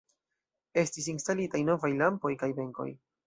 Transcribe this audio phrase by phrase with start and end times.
[0.83, 2.89] Estis instalitaj novaj lampoj kaj benkoj.